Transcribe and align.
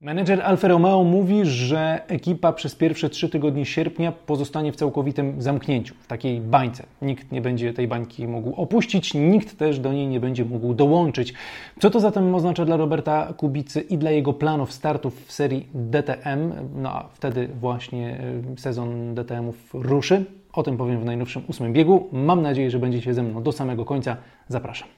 Menedżer 0.00 0.42
Alfa 0.42 0.68
Romeo 0.68 1.04
mówi, 1.04 1.40
że 1.44 2.00
ekipa 2.08 2.52
przez 2.52 2.74
pierwsze 2.74 3.10
trzy 3.10 3.28
tygodnie 3.28 3.66
sierpnia 3.66 4.12
pozostanie 4.12 4.72
w 4.72 4.76
całkowitym 4.76 5.42
zamknięciu, 5.42 5.94
w 6.00 6.06
takiej 6.06 6.40
bańce. 6.40 6.86
Nikt 7.02 7.32
nie 7.32 7.40
będzie 7.40 7.72
tej 7.72 7.88
bańki 7.88 8.28
mógł 8.28 8.60
opuścić, 8.62 9.14
nikt 9.14 9.58
też 9.58 9.78
do 9.78 9.92
niej 9.92 10.06
nie 10.06 10.20
będzie 10.20 10.44
mógł 10.44 10.74
dołączyć. 10.74 11.34
Co 11.80 11.90
to 11.90 12.00
zatem 12.00 12.34
oznacza 12.34 12.64
dla 12.64 12.76
Roberta 12.76 13.32
Kubicy 13.36 13.80
i 13.80 13.98
dla 13.98 14.10
jego 14.10 14.32
planów 14.32 14.72
startów 14.72 15.26
w 15.26 15.32
serii 15.32 15.68
DTM? 15.74 16.52
No 16.74 16.92
a 16.92 17.08
wtedy 17.08 17.48
właśnie 17.60 18.20
e, 18.54 18.58
sezon 18.58 19.14
DTM-ów 19.14 19.74
ruszy. 19.74 20.24
O 20.52 20.62
tym 20.62 20.76
powiem 20.76 21.00
w 21.00 21.04
najnowszym 21.04 21.42
ósmym 21.48 21.72
biegu. 21.72 22.08
Mam 22.12 22.42
nadzieję, 22.42 22.70
że 22.70 22.78
będziecie 22.78 23.14
ze 23.14 23.22
mną 23.22 23.42
do 23.42 23.52
samego 23.52 23.84
końca. 23.84 24.16
Zapraszam. 24.48 24.88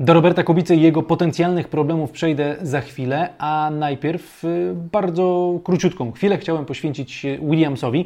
Do 0.00 0.14
Roberta 0.14 0.42
Kubicy 0.42 0.76
i 0.76 0.80
jego 0.80 1.02
potencjalnych 1.02 1.68
problemów 1.68 2.10
przejdę 2.10 2.56
za 2.62 2.80
chwilę, 2.80 3.28
a 3.38 3.70
najpierw 3.72 4.44
y, 4.44 4.74
bardzo 4.92 5.54
króciutką 5.64 6.12
chwilę 6.12 6.38
chciałem 6.38 6.64
poświęcić 6.64 7.26
Williamsowi, 7.42 8.04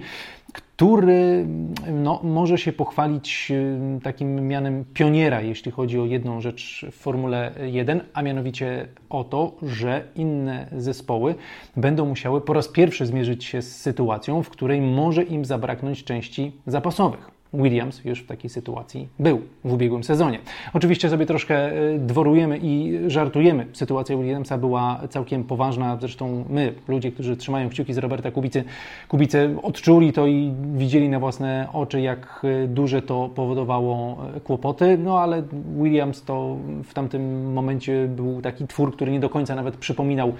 który 0.53 1.47
no, 1.93 2.21
może 2.23 2.59
się 2.59 2.73
pochwalić 2.73 3.49
y, 3.51 4.01
takim 4.03 4.49
mianem 4.49 4.85
pioniera, 4.95 5.41
jeśli 5.41 5.73
chodzi 5.73 5.99
o 5.99 6.05
jedną 6.05 6.41
rzecz 6.41 6.87
w 6.93 6.95
Formule 6.95 7.53
1, 7.67 8.01
a 8.15 8.23
mianowicie 8.23 8.89
o 9.11 9.25
to, 9.25 9.53
że 9.63 10.05
inne 10.17 10.67
zespoły 10.77 11.35
będą 11.77 12.07
musiały 12.07 12.41
po 12.41 12.53
raz 12.53 12.69
pierwszy 12.69 13.07
zmierzyć 13.07 13.45
się 13.45 13.63
z 13.63 13.77
sytuacją, 13.77 14.43
w 14.43 14.51
której 14.51 14.81
może 14.81 15.23
im 15.23 15.45
zabraknąć 15.45 16.05
części 16.05 16.53
zapasowych. 16.67 17.32
Williams 17.55 18.05
już 18.05 18.21
w 18.21 18.27
takiej 18.27 18.51
sytuacji 18.51 19.09
był 19.19 19.41
w 19.65 19.73
ubiegłym 19.73 20.05
sezonie. 20.05 20.39
Oczywiście 20.73 21.11
sobie 21.11 21.27
troszkę 21.27 21.55
e, 21.55 21.99
dworujemy 21.99 22.59
i 22.63 23.01
żartujemy. 23.07 23.67
Sytuacja 23.73 24.17
Williamsa 24.17 24.59
była 24.59 25.01
całkiem 25.11 25.45
poważna. 25.45 25.97
Zresztą 26.01 26.45
my, 26.49 26.75
ludzie, 26.89 27.13
którzy 27.13 27.37
trzymają 27.37 27.69
kciuki 27.69 27.95
z 27.95 27.99
Roberta 27.99 28.31
Kubicy, 28.31 28.65
Kubicy 29.09 29.57
odczuli 29.63 30.13
to 30.13 30.27
i 30.27 30.53
widzieli 30.75 31.09
na 31.09 31.21
własne 31.21 31.69
oczy, 31.73 32.01
jak 32.01 32.43
e, 32.45 32.69
duże 32.69 33.03
to 33.03 33.31
powodowało 33.35 34.19
e, 34.37 34.41
kłopoty. 34.41 34.99
No 34.99 35.21
ale 35.21 35.43
Williams 35.83 36.23
to 36.23 36.57
w 36.85 36.95
tamtym 36.95 37.53
momencie 37.53 38.09
był 38.09 38.43
taki 38.43 38.67
twór, 38.67 38.93
który 38.93 39.13
nie 39.13 39.21
do 39.21 39.29
końca 39.29 39.55
nawet 39.55 39.77
przypominał 39.77 40.33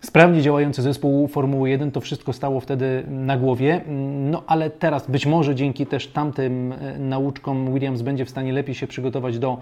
sprawnie 0.00 0.42
działający 0.42 0.82
zespół 0.82 1.28
Formuły 1.28 1.70
1. 1.70 1.90
To 1.90 2.00
wszystko 2.00 2.32
stało 2.32 2.60
wtedy 2.60 3.04
na 3.08 3.36
głowie. 3.36 3.80
No 4.30 4.42
ale 4.46 4.70
teraz 4.70 5.10
być 5.10 5.26
może 5.26 5.54
dzięki 5.54 5.86
też 5.86 6.06
tamtym 6.06 6.72
e, 6.72 6.98
nauczkom 6.98 7.72
Williams 7.74 8.02
będzie 8.02 8.24
w 8.24 8.30
stanie 8.30 8.52
lepiej 8.52 8.74
się 8.74 8.86
przygotować 8.86 9.38
do 9.38 9.58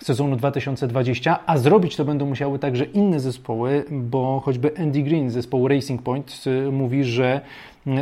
sezonu 0.00 0.36
2020, 0.36 1.38
a 1.46 1.58
zrobić 1.58 1.96
to 1.96 2.04
będą 2.04 2.26
musiały 2.26 2.58
także 2.58 2.84
inne 2.84 3.20
zespoły, 3.20 3.84
bo 3.90 4.40
choćby 4.44 4.78
Andy 4.78 5.02
Green 5.02 5.30
z 5.30 5.32
zespołu 5.32 5.68
Racing 5.68 6.02
Point 6.02 6.44
e, 6.46 6.70
mówi, 6.70 7.04
że 7.04 7.40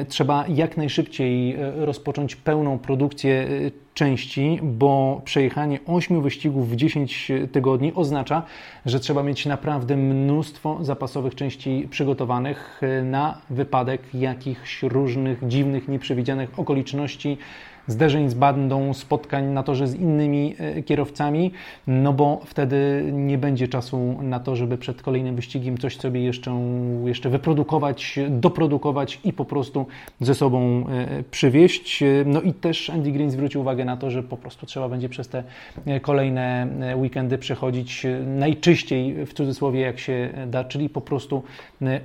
trzeba 0.08 0.44
jak 0.48 0.76
najszybciej 0.76 1.54
e, 1.54 1.86
rozpocząć 1.86 2.36
pełną 2.36 2.78
produkcję 2.78 3.48
części, 3.94 4.58
bo 4.62 5.22
przejechanie 5.24 5.78
8 5.86 6.22
wyścigów 6.22 6.70
w 6.70 6.76
10 6.76 7.32
tygodni 7.52 7.92
oznacza, 7.94 8.42
że 8.86 9.00
trzeba 9.00 9.22
mieć 9.22 9.46
naprawdę 9.46 9.96
mnóstwo 9.96 10.78
zapasowych 10.80 11.34
części 11.34 11.88
przygotowanych 11.90 12.80
na 13.04 13.38
wypadek 13.50 14.02
jakichś 14.14 14.82
różnych 14.82 15.48
dziwnych, 15.48 15.88
nieprzewidzianych 15.88 16.58
okoliczności 16.58 17.38
zderzeń 17.86 18.28
z 18.28 18.34
bandą, 18.34 18.94
spotkań 18.94 19.44
na 19.44 19.62
torze 19.62 19.88
z 19.88 19.94
innymi 19.94 20.54
e, 20.58 20.82
kierowcami, 20.82 21.52
no 21.86 22.12
bo 22.12 22.40
wtedy 22.44 23.10
nie 23.12 23.38
będzie 23.38 23.68
czasu 23.68 24.18
na 24.22 24.40
to, 24.40 24.56
żeby 24.56 24.78
przed 24.78 25.02
kolejnym 25.02 25.36
wyścigiem 25.36 25.78
coś 25.78 25.96
sobie 25.96 26.24
jeszcze, 26.24 26.60
jeszcze 27.04 27.30
wyprodukować, 27.30 28.18
doprodukować 28.30 29.20
i 29.24 29.32
po 29.32 29.44
prostu 29.44 29.86
ze 30.20 30.34
sobą 30.34 30.84
e, 30.88 31.22
przywieźć. 31.30 32.04
No 32.26 32.40
i 32.40 32.52
też 32.52 32.90
Andy 32.90 33.12
Green 33.12 33.30
zwrócił 33.30 33.60
uwagę 33.60 33.84
na 33.84 33.96
to, 33.96 34.10
że 34.10 34.22
po 34.22 34.36
prostu 34.36 34.66
trzeba 34.66 34.88
będzie 34.88 35.08
przez 35.08 35.28
te 35.28 35.42
e, 35.86 36.00
kolejne 36.00 36.66
weekendy 36.96 37.38
przechodzić 37.38 38.06
najczyściej 38.26 39.26
w 39.26 39.32
cudzysłowie 39.32 39.80
jak 39.80 39.98
się 39.98 40.28
da, 40.46 40.64
czyli 40.64 40.88
po 40.88 41.00
prostu 41.00 41.42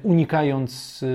unikając 0.04 1.06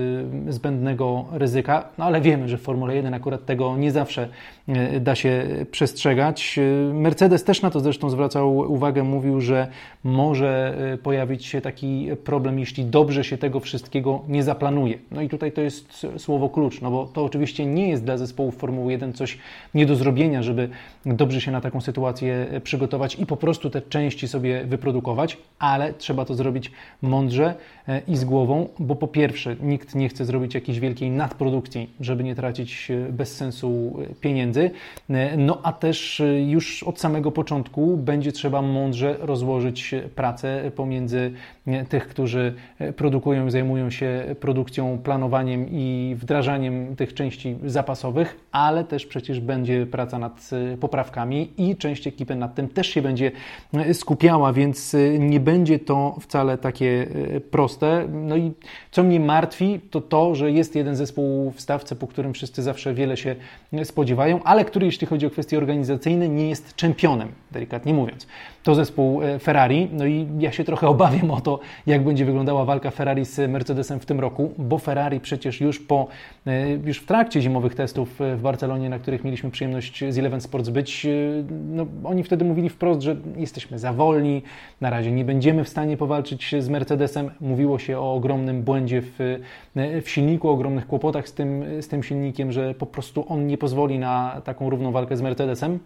zbędnego 0.49 1.25
ryzyka, 1.31 1.89
no 1.97 2.05
ale 2.05 2.21
wiemy, 2.21 2.49
że 2.49 2.57
w 2.57 2.61
Formule 2.61 2.95
1 2.95 3.13
akurat 3.13 3.45
tego 3.45 3.77
nie 3.77 3.91
zawsze 3.91 4.29
da 4.99 5.15
się 5.15 5.45
przestrzegać. 5.71 6.59
E, 6.59 6.93
Mercedes 6.93 7.43
też 7.43 7.61
na 7.61 7.69
to 7.69 7.79
zresztą 7.79 8.09
zwracał 8.09 8.57
uwagę, 8.57 9.03
mówił, 9.03 9.41
że 9.41 9.67
może 10.03 10.75
e, 10.93 10.97
pojawić 10.97 11.45
się 11.45 11.61
taki 11.61 12.09
problem, 12.23 12.59
jeśli 12.59 12.85
dobrze 12.85 13.23
się 13.23 13.37
tego 13.37 13.59
wszystkiego 13.59 14.21
nie 14.27 14.43
zaplanuje. 14.43 14.99
No 15.11 15.21
i 15.21 15.29
tutaj 15.29 15.51
to 15.51 15.61
jest 15.61 16.07
słowo 16.17 16.49
klucz, 16.49 16.81
no 16.81 16.91
bo 16.91 17.05
to 17.05 17.25
oczywiście 17.25 17.65
nie 17.65 17.89
jest 17.89 18.03
dla 18.03 18.17
zespołów 18.17 18.57
Formuły 18.57 18.91
1 18.91 19.13
coś 19.13 19.37
nie 19.73 19.85
do 19.85 19.95
zrobienia, 19.95 20.43
żeby 20.43 20.69
dobrze 21.05 21.41
się 21.41 21.51
na 21.51 21.61
taką 21.61 21.81
sytuację 21.81 22.47
przygotować 22.63 23.15
i 23.19 23.25
po 23.25 23.37
prostu 23.37 23.69
te 23.69 23.81
części 23.81 24.27
sobie 24.27 24.63
wyprodukować, 24.63 25.37
ale 25.59 25.93
trzeba 25.93 26.25
to 26.25 26.35
zrobić 26.35 26.71
mądrze 27.01 27.55
i 28.07 28.17
z 28.17 28.25
głową, 28.25 28.67
bo 28.79 28.95
po 28.95 29.07
pierwsze 29.07 29.55
nikt 29.61 29.95
nie 29.95 30.09
chce 30.09 30.25
zrobić 30.25 30.53
jakiejś 30.53 30.79
wielkiej 30.79 31.11
nadprodukcji, 31.11 31.89
żeby 31.99 32.23
nie 32.23 32.35
tracić 32.35 32.91
bez 33.09 33.35
sensu 33.35 33.97
pieniędzy, 34.21 34.56
pieniędzy, 34.57 34.71
e, 35.09 35.37
no 35.37 35.59
a 35.63 35.73
też 35.73 36.19
e, 36.19 36.41
już 36.41 36.83
od 36.83 36.99
samego 36.99 37.31
początku 37.31 37.97
będzie 37.97 38.31
trzeba 38.31 38.61
mądrze 38.61 39.15
rozłożyć 39.19 39.95
pracę 40.15 40.71
pomiędzy 40.75 41.31
e, 41.67 41.85
tych, 41.85 42.07
którzy 42.07 42.53
produkują 42.95 43.47
i 43.47 43.51
zajmują 43.51 43.89
się 43.89 44.35
produkcją, 44.39 44.99
planowaniem 45.03 45.65
i 45.69 46.15
wdrażaniem 46.19 46.95
tych 46.95 47.13
części 47.13 47.55
zapasowych, 47.65 48.39
ale 48.51 48.83
też 48.83 49.05
przecież 49.05 49.39
będzie 49.39 49.85
praca 49.85 50.19
nad 50.19 50.49
poprawkami 50.79 51.51
i 51.57 51.75
część 51.75 52.07
ekipy 52.07 52.35
nad 52.35 52.55
tym 52.55 52.69
też 52.69 52.87
się 52.87 53.01
będzie 53.01 53.31
skupiała, 53.93 54.53
więc 54.53 54.95
nie 55.19 55.39
będzie 55.39 55.79
to 55.79 56.15
wcale 56.21 56.57
takie 56.57 57.07
proste. 57.51 58.07
No 58.11 58.37
i 58.37 58.51
co 58.91 59.03
mnie 59.03 59.19
martwi, 59.19 59.79
to 59.91 60.01
to, 60.01 60.35
że 60.35 60.51
jest 60.51 60.75
jeden 60.75 60.95
zespół 60.95 61.51
w 61.51 61.61
stawce, 61.61 61.95
po 61.95 62.07
którym 62.07 62.33
wszyscy 62.33 62.63
zawsze 62.63 62.93
wiele 62.93 63.17
się 63.17 63.35
spodziewają, 63.83 64.43
ale 64.47 64.65
który 64.65 64.85
jeśli 64.85 65.07
chodzi 65.07 65.25
o 65.25 65.29
kwestie 65.29 65.57
organizacyjne 65.57 66.29
nie 66.29 66.49
jest 66.49 66.75
czempionem, 66.75 67.31
delikatnie 67.51 67.93
mówiąc. 67.93 68.27
To 68.67 68.75
zespół 68.75 69.23
e, 69.23 69.39
Ferrari, 69.39 69.87
no 69.91 70.05
i 70.05 70.27
ja 70.39 70.51
się 70.51 70.63
trochę 70.63 70.87
obawiam 70.97 71.31
o 71.31 71.41
to, 71.41 71.59
jak 71.85 72.03
będzie 72.03 72.25
wyglądała 72.25 72.65
walka 72.65 72.91
Ferrari 72.91 73.25
z 73.25 73.51
Mercedesem 73.51 73.99
w 73.99 74.05
tym 74.05 74.19
roku, 74.19 74.53
bo 74.57 74.77
Ferrari 74.77 75.19
przecież 75.19 75.61
już 75.61 75.79
po, 75.79 76.07
e, 76.47 76.69
już 76.69 76.97
w 76.99 77.05
trakcie 77.05 77.41
zimowych 77.41 77.75
testów 77.75 78.21
e, 78.21 78.35
w 78.35 78.41
Barcelonie, 78.41 78.89
na 78.89 78.99
których 78.99 79.23
mieliśmy 79.23 79.51
przyjemność 79.51 80.03
z 80.09 80.17
Eleven 80.17 80.41
Sports 80.41 80.69
być, 80.69 81.07
no, 81.69 81.85
oni 82.03 82.23
wtedy 82.23 82.45
mówili 82.45 82.69
wprost, 82.69 83.01
że 83.01 83.15
jesteśmy 83.37 83.79
za 83.79 83.93
wolni, 83.93 84.41
na 84.81 84.89
razie 84.89 85.11
nie 85.11 85.25
będziemy 85.25 85.63
w 85.63 85.69
stanie 85.69 85.97
powalczyć 85.97 86.55
z 86.59 86.69
Mercedesem. 86.69 87.31
Mówiło 87.41 87.79
się 87.79 87.99
o 87.99 88.13
ogromnym 88.13 88.63
błędzie 88.63 89.01
w, 89.01 89.39
w 90.03 90.09
silniku, 90.09 90.49
ogromnych 90.49 90.87
kłopotach 90.87 91.29
z 91.29 91.33
tym, 91.33 91.63
z 91.81 91.87
tym 91.87 92.03
silnikiem, 92.03 92.51
że 92.51 92.73
po 92.73 92.85
prostu 92.85 93.25
on 93.29 93.47
nie 93.47 93.57
pozwoli 93.57 93.99
na 93.99 94.41
taką 94.43 94.69
równą 94.69 94.91
walkę 94.91 95.17
z 95.17 95.21
Mercedesem. 95.21 95.79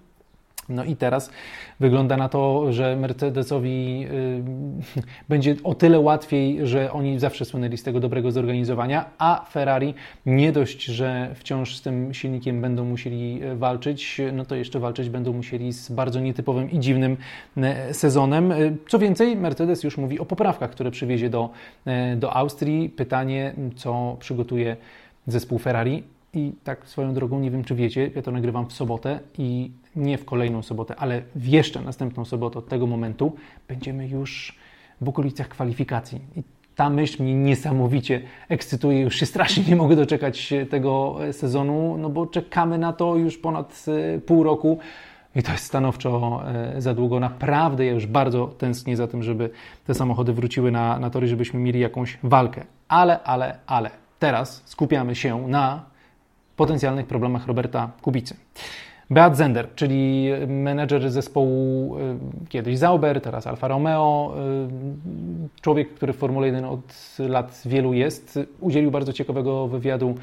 No 0.69 0.83
i 0.83 0.95
teraz 0.95 1.31
wygląda 1.79 2.17
na 2.17 2.29
to, 2.29 2.73
że 2.73 2.95
Mercedesowi 2.95 4.07
y, 4.11 4.43
będzie 5.29 5.55
o 5.63 5.75
tyle 5.75 5.99
łatwiej, 5.99 6.67
że 6.67 6.91
oni 6.91 7.19
zawsze 7.19 7.45
słynęli 7.45 7.77
z 7.77 7.83
tego 7.83 7.99
dobrego 7.99 8.31
zorganizowania, 8.31 9.05
a 9.17 9.45
Ferrari 9.49 9.93
nie 10.25 10.51
dość, 10.51 10.83
że 10.83 11.31
wciąż 11.35 11.75
z 11.75 11.81
tym 11.81 12.13
silnikiem 12.13 12.61
będą 12.61 12.85
musieli 12.85 13.43
y, 13.43 13.55
walczyć, 13.55 14.21
no 14.33 14.45
to 14.45 14.55
jeszcze 14.55 14.79
walczyć 14.79 15.09
będą 15.09 15.33
musieli 15.33 15.73
z 15.73 15.91
bardzo 15.91 16.19
nietypowym 16.19 16.71
i 16.71 16.79
dziwnym 16.79 17.17
y, 17.89 17.93
sezonem. 17.93 18.53
Co 18.89 18.99
więcej, 18.99 19.35
Mercedes 19.35 19.83
już 19.83 19.97
mówi 19.97 20.19
o 20.19 20.25
poprawkach, 20.25 20.71
które 20.71 20.91
przywiezie 20.91 21.29
do, 21.29 21.49
do 22.17 22.33
Austrii. 22.33 22.89
Pytanie, 22.89 23.53
co 23.75 24.17
przygotuje 24.19 24.77
zespół 25.27 25.59
Ferrari. 25.59 26.03
I 26.33 26.51
tak 26.63 26.87
swoją 26.87 27.13
drogą, 27.13 27.39
nie 27.39 27.51
wiem 27.51 27.63
czy 27.63 27.75
wiecie, 27.75 28.11
ja 28.15 28.21
to 28.21 28.31
nagrywam 28.31 28.69
w 28.69 28.73
sobotę 28.73 29.19
i 29.37 29.71
nie 29.95 30.17
w 30.17 30.25
kolejną 30.25 30.61
sobotę, 30.61 30.95
ale 30.95 31.21
w 31.35 31.47
jeszcze 31.47 31.81
następną 31.81 32.25
sobotę 32.25 32.59
od 32.59 32.67
tego 32.67 32.87
momentu 32.87 33.35
będziemy 33.67 34.07
już 34.07 34.55
w 35.01 35.09
okolicach 35.09 35.47
kwalifikacji. 35.47 36.21
I 36.35 36.43
ta 36.75 36.89
myśl 36.89 37.23
mnie 37.23 37.35
niesamowicie 37.35 38.21
ekscytuje. 38.49 39.01
Już 39.01 39.15
się 39.15 39.25
strasznie 39.25 39.63
nie 39.63 39.75
mogę 39.75 39.95
doczekać 39.95 40.53
tego 40.69 41.17
sezonu, 41.31 41.97
no 41.97 42.09
bo 42.09 42.27
czekamy 42.27 42.77
na 42.77 42.93
to 42.93 43.15
już 43.15 43.37
ponad 43.37 43.85
e, 44.15 44.19
pół 44.19 44.43
roku. 44.43 44.79
I 45.35 45.43
to 45.43 45.51
jest 45.51 45.65
stanowczo 45.65 46.41
e, 46.45 46.81
za 46.81 46.93
długo. 46.93 47.19
Naprawdę 47.19 47.85
ja 47.85 47.91
już 47.91 48.05
bardzo 48.05 48.47
tęsknię 48.47 48.97
za 48.97 49.07
tym, 49.07 49.23
żeby 49.23 49.49
te 49.87 49.93
samochody 49.93 50.33
wróciły 50.33 50.71
na, 50.71 50.99
na 50.99 51.09
tory, 51.09 51.27
żebyśmy 51.27 51.59
mieli 51.59 51.79
jakąś 51.79 52.17
walkę. 52.23 52.63
Ale, 52.87 53.23
ale, 53.23 53.57
ale 53.67 53.89
teraz 54.19 54.61
skupiamy 54.65 55.15
się 55.15 55.47
na 55.47 55.85
potencjalnych 56.55 57.07
problemach 57.07 57.47
Roberta 57.47 57.91
Kubicy. 58.01 58.35
Beat 59.11 59.37
Zender, 59.37 59.67
czyli 59.75 60.29
menedżer 60.47 61.11
zespołu 61.11 61.95
kiedyś 62.49 62.77
Zauber, 62.77 63.21
teraz 63.21 63.47
Alfa 63.47 63.67
Romeo, 63.67 64.33
człowiek, 65.61 65.93
który 65.93 66.13
w 66.13 66.17
Formule 66.17 66.47
1 66.47 66.65
od 66.65 67.17
lat 67.19 67.61
wielu 67.65 67.93
jest, 67.93 68.39
udzielił 68.59 68.91
bardzo 68.91 69.13
ciekawego 69.13 69.67
wywiadu 69.67 70.15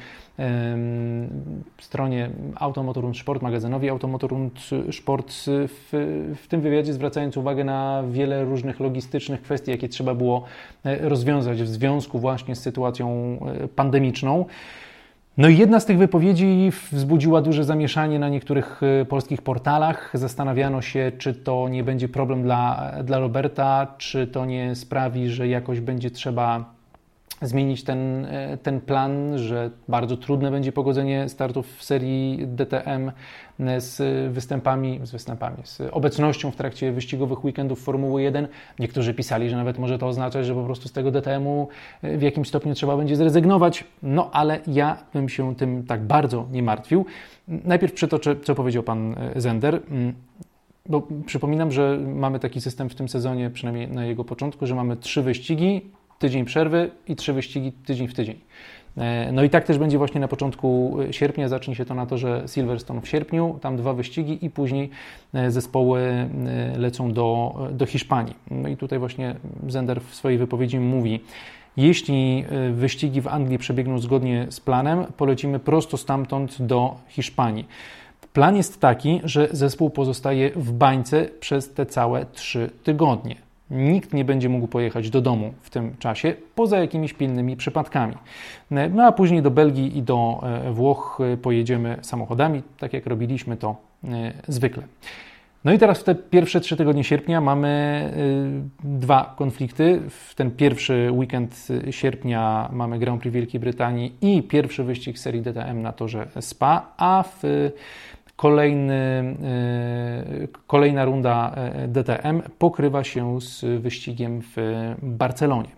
stronie 1.81 2.29
Automotorund 2.55 3.17
Sport, 3.17 3.41
magazynowi 3.41 3.89
Automotorund 3.89 4.59
Sport. 4.91 5.33
W, 5.47 5.89
w 6.43 6.47
tym 6.47 6.61
wywiadzie 6.61 6.93
zwracając 6.93 7.37
uwagę 7.37 7.63
na 7.63 8.03
wiele 8.11 8.43
różnych 8.43 8.79
logistycznych 8.79 9.41
kwestii, 9.41 9.71
jakie 9.71 9.89
trzeba 9.89 10.15
było 10.15 10.43
rozwiązać 10.83 11.63
w 11.63 11.67
związku 11.67 12.19
właśnie 12.19 12.55
z 12.55 12.61
sytuacją 12.61 13.37
pandemiczną. 13.75 14.45
No 15.39 15.47
i 15.47 15.57
jedna 15.57 15.79
z 15.79 15.85
tych 15.85 15.97
wypowiedzi 15.97 16.71
wzbudziła 16.91 17.41
duże 17.41 17.63
zamieszanie 17.63 18.19
na 18.19 18.29
niektórych 18.29 18.81
e, 19.01 19.05
polskich 19.05 19.41
portalach. 19.41 20.11
Zastanawiano 20.13 20.81
się, 20.81 21.11
czy 21.17 21.33
to 21.33 21.69
nie 21.69 21.83
będzie 21.83 22.09
problem 22.09 22.43
dla, 22.43 22.91
dla 23.03 23.19
Roberta, 23.19 23.95
czy 23.97 24.27
to 24.27 24.45
nie 24.45 24.75
sprawi, 24.75 25.29
że 25.29 25.47
jakoś 25.47 25.79
będzie 25.79 26.11
trzeba 26.11 26.73
zmienić 27.41 27.83
ten, 27.83 28.25
e, 28.25 28.57
ten 28.57 28.81
plan, 28.81 29.37
że 29.37 29.71
bardzo 29.87 30.17
trudne 30.17 30.51
będzie 30.51 30.71
pogodzenie 30.71 31.29
startów 31.29 31.77
w 31.77 31.83
serii 31.83 32.47
DTM 32.47 33.11
e, 33.59 33.81
z 33.81 34.01
występami, 34.33 34.99
z 35.03 35.11
występami, 35.11 35.57
z 35.63 35.81
obecnością 35.91 36.51
w 36.51 36.55
trakcie 36.55 36.91
wyścigowych 36.91 37.43
weekendów 37.43 37.83
Formuły 37.83 38.21
1. 38.21 38.47
Niektórzy 38.79 39.13
pisali, 39.13 39.49
że 39.49 39.55
nawet 39.55 39.79
może 39.79 39.97
to 39.97 40.07
oznaczać, 40.07 40.45
że 40.45 40.55
po 40.55 40.63
prostu 40.63 40.87
z 40.87 40.91
tego 40.91 41.11
DTM-u 41.11 41.67
e, 42.01 42.17
w 42.17 42.21
jakimś 42.21 42.47
stopniu 42.47 42.73
trzeba 42.73 42.97
będzie 42.97 43.15
zrezygnować. 43.15 43.83
No 44.03 44.29
ale 44.31 44.59
ja 44.67 44.97
bym 45.13 45.29
się 45.29 45.55
tym 45.55 45.83
tak 45.83 46.03
bardzo 46.03 46.47
nie 46.51 46.63
martwił. 46.63 47.05
Najpierw 47.47 47.93
przytoczę, 47.93 48.35
co 48.43 48.55
powiedział 48.55 48.83
pan 48.83 49.15
Zender. 49.35 49.81
Mm, 49.91 50.13
bo 50.89 51.07
przypominam, 51.25 51.71
że 51.71 51.99
mamy 52.15 52.39
taki 52.39 52.61
system 52.61 52.89
w 52.89 52.95
tym 52.95 53.09
sezonie, 53.09 53.49
przynajmniej 53.49 53.87
na 53.87 54.05
jego 54.05 54.23
początku, 54.23 54.67
że 54.67 54.75
mamy 54.75 54.97
trzy 54.97 55.21
wyścigi, 55.21 55.81
tydzień 56.19 56.45
przerwy 56.45 56.91
i 57.07 57.15
trzy 57.15 57.33
wyścigi 57.33 57.71
tydzień 57.71 58.07
w 58.07 58.13
tydzień. 58.13 58.39
E, 58.97 59.31
no 59.31 59.43
i 59.43 59.49
tak 59.49 59.63
też 59.63 59.77
będzie 59.77 59.97
właśnie 59.97 60.21
na 60.21 60.27
początku 60.27 60.97
sierpnia. 61.11 61.47
Zacznie 61.47 61.75
się 61.75 61.85
to 61.85 61.95
na 61.95 62.05
to, 62.05 62.17
że 62.17 62.43
Silverstone 62.47 63.01
w 63.01 63.07
sierpniu, 63.07 63.57
tam 63.61 63.77
dwa 63.77 63.93
wyścigi 63.93 64.45
i 64.45 64.49
później 64.49 64.89
e, 65.33 65.51
zespoły 65.51 65.99
e, 66.01 66.27
lecą 66.77 67.13
do, 67.13 67.55
do 67.71 67.85
Hiszpanii. 67.85 68.35
No 68.51 68.69
i 68.69 68.77
tutaj 68.77 68.99
właśnie 68.99 69.35
Zender 69.67 70.01
w 70.01 70.15
swojej 70.15 70.37
wypowiedzi 70.37 70.79
mówi, 70.79 71.19
jeśli 71.77 72.45
wyścigi 72.71 73.21
w 73.21 73.27
Anglii 73.27 73.57
przebiegną 73.57 73.99
zgodnie 73.99 74.47
z 74.49 74.59
planem, 74.59 75.05
polecimy 75.17 75.59
prosto 75.59 75.97
stamtąd 75.97 76.61
do 76.61 76.95
Hiszpanii. 77.07 77.67
Plan 78.33 78.55
jest 78.55 78.79
taki, 78.81 79.21
że 79.23 79.47
zespół 79.51 79.89
pozostaje 79.89 80.51
w 80.55 80.71
bańce 80.71 81.29
przez 81.39 81.73
te 81.73 81.85
całe 81.85 82.25
trzy 82.25 82.69
tygodnie. 82.83 83.48
Nikt 83.71 84.13
nie 84.13 84.25
będzie 84.25 84.49
mógł 84.49 84.67
pojechać 84.67 85.09
do 85.09 85.21
domu 85.21 85.53
w 85.61 85.69
tym 85.69 85.95
czasie, 85.99 86.33
poza 86.55 86.77
jakimiś 86.77 87.13
pilnymi 87.13 87.57
przypadkami. 87.57 88.15
No 88.71 89.03
a 89.03 89.11
później 89.11 89.41
do 89.41 89.51
Belgii 89.51 89.97
i 89.97 90.01
do 90.01 90.39
e, 90.43 90.71
Włoch 90.71 91.19
e, 91.33 91.37
pojedziemy 91.37 91.97
samochodami, 92.01 92.63
tak 92.77 92.93
jak 92.93 93.05
robiliśmy 93.05 93.57
to 93.57 93.75
e, 94.03 94.33
zwykle. 94.47 94.83
No 95.65 95.73
i 95.73 95.77
teraz 95.77 95.99
w 95.99 96.03
te 96.03 96.15
pierwsze 96.15 96.61
trzy 96.61 96.77
tygodnie 96.77 97.03
sierpnia 97.03 97.41
mamy 97.41 98.13
dwa 98.83 99.33
konflikty. 99.37 100.01
W 100.09 100.35
ten 100.35 100.51
pierwszy 100.51 101.09
weekend 101.11 101.67
sierpnia 101.91 102.69
mamy 102.73 102.99
Grand 102.99 103.21
Prix 103.21 103.33
Wielkiej 103.33 103.59
Brytanii 103.59 104.15
i 104.21 104.43
pierwszy 104.43 104.83
wyścig 104.83 105.19
serii 105.19 105.41
DTM 105.41 105.81
na 105.81 105.93
torze 105.93 106.27
Spa, 106.39 106.93
a 106.97 107.23
w 107.23 107.43
Kolejny, 108.39 108.93
e, 108.93 110.47
kolejna 110.67 111.05
runda 111.05 111.51
e, 111.55 111.87
DTM 111.87 112.41
pokrywa 112.59 113.03
się 113.03 113.41
z 113.41 113.81
wyścigiem 113.81 114.41
w 114.41 114.55
Barcelonie. 115.01 115.69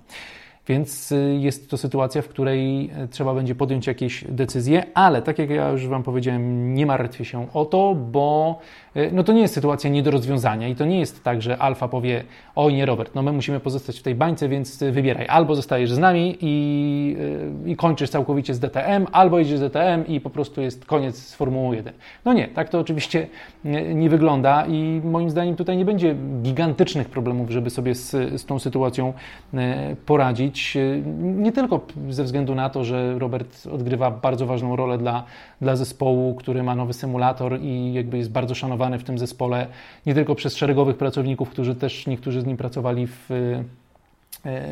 Więc 0.71 1.11
y, 1.11 1.37
jest 1.39 1.69
to 1.69 1.77
sytuacja, 1.77 2.21
w 2.21 2.27
której 2.27 2.89
e, 2.95 3.07
trzeba 3.07 3.33
będzie 3.33 3.55
podjąć 3.55 3.87
jakieś 3.87 4.23
decyzje, 4.29 4.83
ale 4.93 5.21
tak 5.21 5.39
jak 5.39 5.49
ja 5.49 5.69
już 5.69 5.87
Wam 5.87 6.03
powiedziałem, 6.03 6.73
nie 6.73 6.85
martwię 6.85 7.25
się 7.25 7.47
o 7.53 7.65
to, 7.65 7.95
bo 7.95 8.59
e, 8.95 9.11
no 9.11 9.23
to 9.23 9.33
nie 9.33 9.41
jest 9.41 9.53
sytuacja 9.53 9.89
nie 9.89 10.03
do 10.03 10.11
rozwiązania 10.11 10.67
i 10.67 10.75
to 10.75 10.85
nie 10.85 10.99
jest 10.99 11.23
tak, 11.23 11.41
że 11.41 11.57
Alfa 11.57 11.87
powie: 11.87 12.23
Oj, 12.55 12.73
nie, 12.73 12.85
Robert, 12.85 13.15
no 13.15 13.21
my 13.21 13.31
musimy 13.31 13.59
pozostać 13.59 13.99
w 13.99 14.03
tej 14.03 14.15
bańce, 14.15 14.49
więc 14.49 14.83
wybieraj. 14.83 15.27
Albo 15.27 15.55
zostajesz 15.55 15.91
z 15.91 15.97
nami 15.97 16.37
i, 16.41 17.15
e, 17.65 17.69
i 17.69 17.75
kończysz 17.75 18.09
całkowicie 18.09 18.53
z 18.53 18.59
DTM, 18.59 19.07
albo 19.11 19.39
idziesz 19.39 19.59
z 19.59 19.61
DTM 19.61 20.05
i 20.07 20.21
po 20.21 20.29
prostu 20.29 20.61
jest 20.61 20.85
koniec 20.85 21.17
z 21.17 21.35
Formułą 21.35 21.73
1. 21.73 21.93
No 22.25 22.33
nie, 22.33 22.47
tak 22.47 22.69
to 22.69 22.79
oczywiście 22.79 23.27
nie, 23.65 23.95
nie 23.95 24.09
wygląda 24.09 24.65
i 24.65 25.01
moim 25.03 25.29
zdaniem 25.29 25.55
tutaj 25.55 25.77
nie 25.77 25.85
będzie 25.85 26.15
gigantycznych 26.41 27.09
problemów, 27.09 27.49
żeby 27.49 27.69
sobie 27.69 27.95
z, 27.95 28.11
z 28.41 28.45
tą 28.45 28.59
sytuacją 28.59 29.13
poradzić. 30.05 30.60
E, 30.75 30.79
nie 31.21 31.51
tylko 31.51 31.81
ze 32.09 32.23
względu 32.23 32.55
na 32.55 32.69
to, 32.69 32.83
że 32.83 33.19
Robert 33.19 33.67
odgrywa 33.71 34.11
bardzo 34.11 34.45
ważną 34.45 34.75
rolę 34.75 34.97
dla, 34.97 35.23
dla 35.61 35.75
zespołu, 35.75 36.35
który 36.35 36.63
ma 36.63 36.75
nowy 36.75 36.93
symulator 36.93 37.59
i 37.61 37.93
jakby 37.93 38.17
jest 38.17 38.31
bardzo 38.31 38.55
szanowany 38.55 38.99
w 38.99 39.03
tym 39.03 39.17
zespole, 39.17 39.67
nie 40.05 40.13
tylko 40.13 40.35
przez 40.35 40.55
szeregowych 40.55 40.97
pracowników, 40.97 41.49
którzy 41.49 41.75
też 41.75 42.07
niektórzy 42.07 42.41
z 42.41 42.45
nim 42.45 42.57
pracowali 42.57 43.07
w 43.07 43.29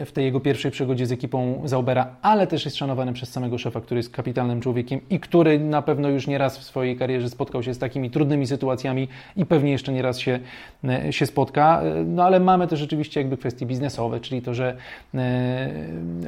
w 0.05 0.11
tej 0.13 0.25
jego 0.25 0.39
pierwszej 0.39 0.71
przygodzie 0.71 1.05
z 1.05 1.11
ekipą 1.11 1.61
Zaubera, 1.65 2.15
ale 2.21 2.47
też 2.47 2.65
jest 2.65 2.77
szanowany 2.77 3.13
przez 3.13 3.29
samego 3.29 3.57
szefa, 3.57 3.81
który 3.81 3.99
jest 3.99 4.09
kapitalnym 4.09 4.61
człowiekiem 4.61 4.99
i 5.09 5.19
który 5.19 5.59
na 5.59 5.81
pewno 5.81 6.09
już 6.09 6.27
nieraz 6.27 6.57
w 6.57 6.63
swojej 6.63 6.97
karierze 6.97 7.29
spotkał 7.29 7.63
się 7.63 7.73
z 7.73 7.79
takimi 7.79 8.09
trudnymi 8.09 8.47
sytuacjami 8.47 9.07
i 9.35 9.45
pewnie 9.45 9.71
jeszcze 9.71 9.91
nieraz 9.93 10.19
się, 10.19 10.39
e, 10.83 11.13
się 11.13 11.25
spotka. 11.25 11.81
E, 11.81 12.03
no 12.03 12.23
ale 12.23 12.39
mamy 12.39 12.67
też 12.67 12.79
rzeczywiście 12.79 13.19
jakby 13.19 13.37
kwestie 13.37 13.65
biznesowe, 13.65 14.19
czyli 14.19 14.41
to, 14.41 14.53
że 14.53 14.75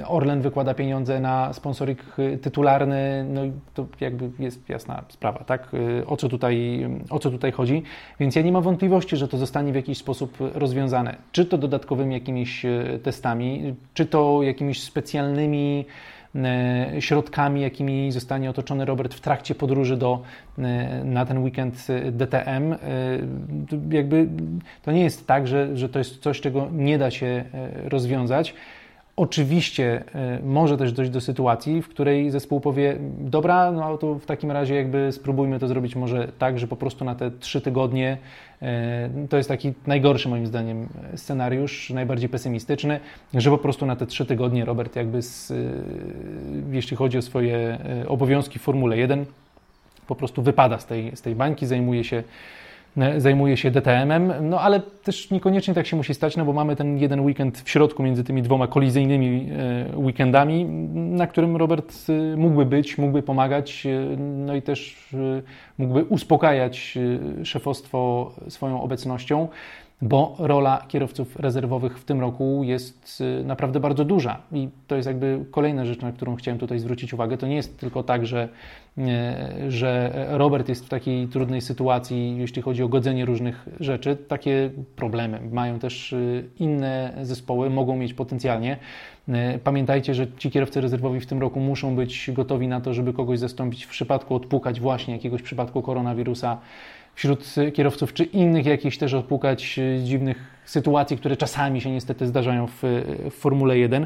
Orlen 0.07 0.41
wykłada 0.41 0.73
pieniądze 0.73 1.19
na 1.19 1.53
sponsoring 1.53 1.99
tytularny, 2.41 3.25
no 3.29 3.45
i 3.45 3.51
to 3.73 3.85
jakby 3.99 4.29
jest 4.39 4.69
jasna 4.69 5.03
sprawa, 5.09 5.43
tak? 5.43 5.71
O 6.07 6.17
co 6.17 6.29
tutaj, 6.29 6.87
o 7.09 7.19
co 7.19 7.31
tutaj 7.31 7.51
chodzi? 7.51 7.83
Więc 8.19 8.35
ja 8.35 8.41
nie 8.41 8.51
mam 8.51 8.63
wątpliwości, 8.63 9.17
że 9.17 9.27
to 9.27 9.37
zostanie 9.37 9.71
w 9.71 9.75
jakiś 9.75 9.97
sposób 9.97 10.37
rozwiązane. 10.53 11.15
Czy 11.31 11.45
to 11.45 11.57
dodatkowymi 11.57 12.13
jakimiś 12.13 12.65
testami, 13.03 13.30
czy 13.93 14.05
to 14.05 14.43
jakimiś 14.43 14.83
specjalnymi 14.83 15.85
e, 16.35 16.91
środkami, 16.99 17.61
jakimi 17.61 18.11
zostanie 18.11 18.49
otoczony 18.49 18.85
Robert 18.85 19.13
w 19.13 19.21
trakcie 19.21 19.55
podróży 19.55 19.97
do, 19.97 20.21
e, 20.57 21.03
na 21.03 21.25
ten 21.25 21.43
weekend 21.43 21.87
DTM. 22.11 22.73
E, 22.73 22.77
jakby 23.89 24.27
to 24.83 24.91
nie 24.91 25.03
jest 25.03 25.27
tak, 25.27 25.47
że, 25.47 25.77
że 25.77 25.89
to 25.89 25.99
jest 25.99 26.21
coś, 26.21 26.41
czego 26.41 26.67
nie 26.71 26.97
da 26.97 27.11
się 27.11 27.43
rozwiązać. 27.85 28.53
Oczywiście 29.21 30.03
może 30.43 30.77
też 30.77 30.93
dojść 30.93 31.11
do 31.11 31.21
sytuacji, 31.21 31.81
w 31.81 31.87
której 31.87 32.31
zespół 32.31 32.61
powie: 32.61 32.97
Dobra, 33.19 33.71
no 33.71 33.97
to 33.97 34.15
w 34.15 34.25
takim 34.25 34.51
razie 34.51 34.75
jakby 34.75 35.11
spróbujmy 35.11 35.59
to 35.59 35.67
zrobić 35.67 35.95
może 35.95 36.31
tak, 36.39 36.59
że 36.59 36.67
po 36.67 36.75
prostu 36.75 37.05
na 37.05 37.15
te 37.15 37.31
trzy 37.31 37.61
tygodnie 37.61 38.17
E, 38.61 39.09
to 39.29 39.37
jest 39.37 39.49
taki 39.49 39.73
najgorszy 39.87 40.29
moim 40.29 40.47
zdaniem 40.47 40.89
scenariusz, 41.15 41.89
najbardziej 41.89 42.29
pesymistyczny, 42.29 42.99
że 43.33 43.49
po 43.49 43.57
prostu 43.57 43.85
na 43.85 43.95
te 43.95 44.05
trzy 44.05 44.25
tygodnie 44.25 44.65
Robert 44.65 44.95
jakby, 44.95 45.21
z, 45.21 45.51
e, 45.51 45.55
jeśli 46.71 46.97
chodzi 46.97 47.17
o 47.17 47.21
swoje 47.21 47.57
e, 47.57 48.07
obowiązki 48.07 48.59
w 48.59 48.61
Formule 48.61 48.97
1, 48.97 49.25
po 50.07 50.15
prostu 50.15 50.41
wypada 50.41 50.79
z 50.79 50.85
tej, 50.85 51.15
z 51.15 51.21
tej 51.21 51.35
bańki, 51.35 51.65
zajmuje 51.65 52.03
się 52.03 52.17
E, 52.17 52.23
zajmuje 53.17 53.57
się 53.57 53.71
DTM-em, 53.71 54.33
no 54.41 54.61
ale 54.61 54.79
też 54.79 55.31
niekoniecznie 55.31 55.73
tak 55.73 55.87
się 55.87 55.97
musi 55.97 56.13
stać, 56.13 56.37
no 56.37 56.45
bo 56.45 56.53
mamy 56.53 56.75
ten 56.75 56.97
jeden 56.97 57.19
weekend 57.19 57.61
w 57.61 57.69
środku 57.69 58.03
między 58.03 58.23
tymi 58.23 58.41
dwoma 58.41 58.67
kolizyjnymi 58.67 59.49
e, 59.93 59.97
weekendami, 59.97 60.65
na 60.93 61.27
którym 61.27 61.57
Robert 61.57 61.95
e, 62.09 62.37
mógłby 62.37 62.65
być, 62.65 62.97
mógłby 62.97 63.23
pomagać, 63.23 63.87
no 64.17 64.55
i 64.55 64.61
też 64.61 65.09
mógłby 65.77 66.03
uspokajać 66.03 66.97
szefostwo 67.43 68.31
swoją 68.49 68.81
obecnością 68.81 69.47
bo 70.01 70.35
rola 70.39 70.85
kierowców 70.87 71.35
rezerwowych 71.35 71.99
w 71.99 72.05
tym 72.05 72.21
roku 72.21 72.61
jest 72.63 73.21
y, 73.41 73.43
naprawdę 73.43 73.79
bardzo 73.79 74.05
duża. 74.05 74.41
I 74.51 74.69
to 74.87 74.95
jest 74.95 75.07
jakby 75.07 75.45
kolejna 75.51 75.85
rzecz, 75.85 76.01
na 76.01 76.11
którą 76.11 76.35
chciałem 76.35 76.59
tutaj 76.59 76.79
zwrócić 76.79 77.13
uwagę. 77.13 77.37
To 77.37 77.47
nie 77.47 77.55
jest 77.55 77.79
tylko 77.79 78.03
tak, 78.03 78.25
że, 78.25 78.49
y, 78.97 79.71
że 79.71 80.13
Robert 80.29 80.69
jest 80.69 80.85
w 80.85 80.89
takiej 80.89 81.27
trudnej 81.27 81.61
sytuacji, 81.61 82.37
jeśli 82.37 82.61
chodzi 82.61 82.83
o 82.83 82.87
godzenie 82.87 83.25
różnych 83.25 83.67
rzeczy. 83.79 84.17
Takie 84.27 84.69
problemy 84.95 85.39
mają 85.51 85.79
też 85.79 86.13
y, 86.13 86.49
inne 86.59 87.13
zespoły, 87.21 87.69
mogą 87.69 87.95
mieć 87.95 88.13
potencjalnie. 88.13 88.77
Pamiętajcie, 89.63 90.13
że 90.13 90.27
ci 90.37 90.51
kierowcy 90.51 90.81
rezerwowi 90.81 91.19
w 91.19 91.25
tym 91.25 91.41
roku 91.41 91.59
muszą 91.59 91.95
być 91.95 92.31
gotowi 92.33 92.67
na 92.67 92.81
to, 92.81 92.93
żeby 92.93 93.13
kogoś 93.13 93.39
zastąpić 93.39 93.85
w 93.85 93.89
przypadku 93.89 94.35
odpukać 94.35 94.79
właśnie 94.79 95.13
jakiegoś 95.13 95.41
przypadku 95.41 95.81
koronawirusa 95.81 96.57
wśród 97.15 97.55
kierowców, 97.73 98.13
czy 98.13 98.23
innych 98.23 98.65
jakichś 98.65 98.97
też 98.97 99.13
odpukać 99.13 99.79
dziwnych 100.03 100.51
sytuacji, 100.65 101.17
które 101.17 101.37
czasami 101.37 101.81
się 101.81 101.91
niestety 101.91 102.27
zdarzają 102.27 102.67
w, 102.67 102.81
w, 102.83 103.31
Formule 103.31 103.77
1. 103.77 104.05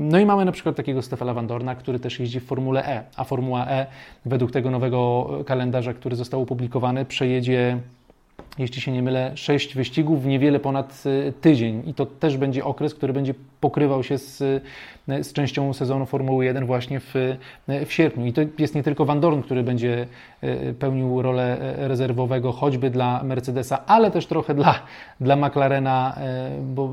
No 0.00 0.18
i 0.18 0.26
mamy 0.26 0.44
na 0.44 0.52
przykład 0.52 0.76
takiego 0.76 1.02
Stefana 1.02 1.34
Van 1.34 1.46
Dorna, 1.46 1.74
który 1.74 1.98
też 1.98 2.20
jeździ 2.20 2.40
w 2.40 2.46
Formule 2.46 2.86
E, 2.86 3.04
a 3.16 3.24
Formuła 3.24 3.66
E 3.66 3.86
według 4.26 4.50
tego 4.50 4.70
nowego 4.70 5.28
kalendarza, 5.46 5.94
który 5.94 6.16
został 6.16 6.42
opublikowany, 6.42 7.04
przejedzie 7.04 7.78
jeśli 8.58 8.80
się 8.80 8.92
nie 8.92 9.02
mylę, 9.02 9.32
sześć 9.34 9.74
wyścigów 9.74 10.22
w 10.22 10.26
niewiele 10.26 10.60
ponad 10.60 11.02
y, 11.06 11.32
tydzień. 11.40 11.82
I 11.86 11.94
to 11.94 12.06
też 12.06 12.36
będzie 12.36 12.64
okres, 12.64 12.94
który 12.94 13.12
będzie 13.12 13.34
pokrywał 13.60 14.02
się 14.02 14.18
z, 14.18 14.40
y, 14.40 15.24
z 15.24 15.32
częścią 15.32 15.72
sezonu 15.72 16.06
Formuły 16.06 16.44
1 16.44 16.66
właśnie 16.66 17.00
w, 17.00 17.16
y, 17.16 17.36
w 17.86 17.92
sierpniu. 17.92 18.26
I 18.26 18.32
to 18.32 18.40
jest 18.58 18.74
nie 18.74 18.82
tylko 18.82 19.04
Van 19.04 19.20
Dorn, 19.20 19.40
który 19.42 19.62
będzie 19.62 20.06
pełnił 20.78 21.22
rolę 21.22 21.74
rezerwowego 21.76 22.52
choćby 22.52 22.90
dla 22.90 23.22
Mercedesa, 23.24 23.86
ale 23.86 24.10
też 24.10 24.26
trochę 24.26 24.54
dla, 24.54 24.82
dla 25.20 25.36
McLarena, 25.36 26.16
bo 26.60 26.90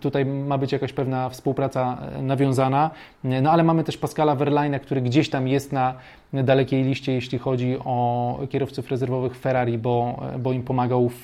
tutaj 0.00 0.26
ma 0.26 0.58
być 0.58 0.72
jakaś 0.72 0.92
pewna 0.92 1.28
współpraca 1.28 1.98
nawiązana. 2.22 2.90
No 3.24 3.50
ale 3.50 3.64
mamy 3.64 3.84
też 3.84 3.96
Pascala 3.96 4.34
Verlaine, 4.34 4.80
który 4.80 5.00
gdzieś 5.00 5.30
tam 5.30 5.48
jest 5.48 5.72
na 5.72 5.94
dalekiej 6.32 6.84
liście, 6.84 7.12
jeśli 7.12 7.38
chodzi 7.38 7.76
o 7.84 8.38
kierowców 8.50 8.90
rezerwowych 8.90 9.36
Ferrari, 9.36 9.78
bo, 9.78 10.20
bo 10.38 10.52
im 10.52 10.62
pomagał 10.62 11.08
w, 11.08 11.22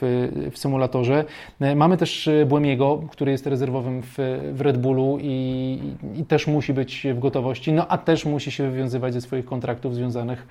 w 0.50 0.58
symulatorze. 0.58 1.24
Mamy 1.76 1.96
też 1.96 2.30
Błemiego, 2.46 3.02
który 3.10 3.32
jest 3.32 3.46
rezerwowym 3.46 4.02
w, 4.02 4.14
w 4.52 4.60
Red 4.60 4.78
Bullu 4.78 5.18
i, 5.20 5.78
i 6.16 6.24
też 6.24 6.46
musi 6.46 6.72
być 6.72 7.06
w 7.14 7.18
gotowości, 7.18 7.72
no 7.72 7.88
a 7.88 7.98
też 7.98 8.24
musi 8.24 8.50
się 8.50 8.70
wywiązywać 8.70 9.14
ze 9.14 9.20
swoich 9.20 9.44
kontraktów 9.44 9.94
związanych 9.94 10.46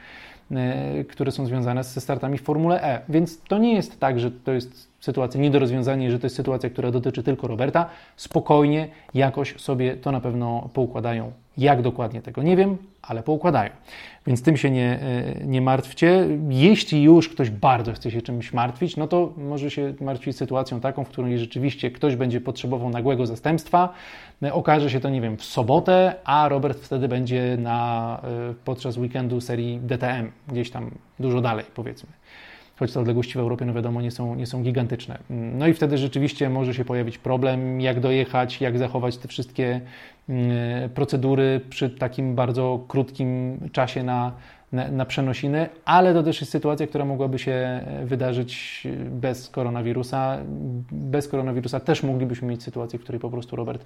E, 0.51 1.03
które 1.03 1.31
są 1.31 1.45
związane 1.45 1.83
ze 1.83 2.01
startami 2.01 2.37
w 2.37 2.41
Formule 2.41 2.83
E. 2.83 3.01
Więc 3.09 3.41
to 3.41 3.57
nie 3.57 3.73
jest 3.73 3.99
tak, 3.99 4.19
że 4.19 4.31
to 4.31 4.51
jest 4.51 4.92
sytuacja 5.03 5.41
nie 5.41 5.51
do 5.51 5.59
rozwiązania, 5.59 6.11
że 6.11 6.19
to 6.19 6.25
jest 6.25 6.35
sytuacja, 6.35 6.69
która 6.69 6.91
dotyczy 6.91 7.23
tylko 7.23 7.47
Roberta. 7.47 7.85
Spokojnie, 8.17 8.87
jakoś 9.13 9.61
sobie 9.61 9.97
to 9.97 10.11
na 10.11 10.19
pewno 10.19 10.69
poukładają. 10.73 11.31
Jak 11.57 11.81
dokładnie 11.81 12.21
tego 12.21 12.43
nie 12.43 12.57
wiem, 12.57 12.77
ale 13.01 13.23
poukładają. 13.23 13.69
Więc 14.27 14.43
tym 14.43 14.57
się 14.57 14.71
nie, 14.71 14.99
e, 15.41 15.45
nie 15.45 15.61
martwcie. 15.61 16.27
Jeśli 16.49 17.03
już 17.03 17.29
ktoś 17.29 17.49
bardzo 17.49 17.93
chce 17.93 18.11
się 18.11 18.21
czymś 18.21 18.53
martwić, 18.53 18.97
no 18.97 19.07
to 19.07 19.33
może 19.37 19.71
się 19.71 19.93
martwić 20.01 20.37
sytuacją 20.37 20.79
taką, 20.79 21.03
w 21.03 21.09
której 21.09 21.39
rzeczywiście 21.39 21.91
ktoś 21.91 22.15
będzie 22.15 22.41
potrzebował 22.41 22.89
nagłego 22.89 23.25
zastępstwa. 23.25 23.93
E, 24.43 24.53
okaże 24.53 24.89
się 24.89 24.99
to, 24.99 25.09
nie 25.09 25.21
wiem, 25.21 25.37
w 25.37 25.43
sobotę, 25.43 26.15
a 26.25 26.49
Robert 26.49 26.79
wtedy 26.79 27.07
będzie 27.07 27.57
na, 27.59 28.21
e, 28.23 28.53
podczas 28.65 28.97
weekendu 28.97 29.41
serii 29.41 29.79
DTM, 29.79 30.31
gdzieś 30.47 30.71
tam 30.71 30.91
dużo 31.19 31.41
dalej, 31.41 31.65
powiedzmy 31.75 32.09
choć 32.79 32.93
te 32.93 32.99
odległości 32.99 33.33
w 33.33 33.37
Europie, 33.37 33.65
no 33.65 33.73
wiadomo, 33.73 34.01
nie 34.01 34.11
są, 34.11 34.35
nie 34.35 34.47
są 34.47 34.63
gigantyczne. 34.63 35.19
No 35.29 35.67
i 35.67 35.73
wtedy 35.73 35.97
rzeczywiście 35.97 36.49
może 36.49 36.73
się 36.73 36.85
pojawić 36.85 37.17
problem, 37.17 37.81
jak 37.81 37.99
dojechać, 37.99 38.61
jak 38.61 38.77
zachować 38.77 39.17
te 39.17 39.27
wszystkie 39.27 39.81
procedury 40.93 41.61
przy 41.69 41.89
takim 41.89 42.35
bardzo 42.35 42.85
krótkim 42.87 43.59
czasie 43.71 44.03
na, 44.03 44.31
na, 44.71 44.87
na 44.87 45.05
przenosiny, 45.05 45.69
ale 45.85 46.13
to 46.13 46.23
też 46.23 46.41
jest 46.41 46.51
sytuacja, 46.51 46.87
która 46.87 47.05
mogłaby 47.05 47.39
się 47.39 47.85
wydarzyć 48.03 48.83
bez 49.09 49.49
koronawirusa. 49.49 50.37
Bez 50.91 51.27
koronawirusa 51.27 51.79
też 51.79 52.03
moglibyśmy 52.03 52.47
mieć 52.47 52.63
sytuację, 52.63 52.99
w 52.99 53.01
której 53.01 53.19
po 53.19 53.29
prostu 53.29 53.55
Robert 53.55 53.85